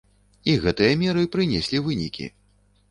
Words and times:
І 0.53 0.55
гэтыя 0.63 0.97
меры 1.03 1.27
прынеслі 1.37 1.85
вынікі. 1.91 2.25